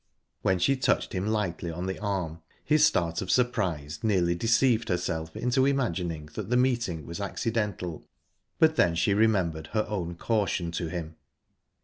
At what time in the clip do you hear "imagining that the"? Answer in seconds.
5.67-6.57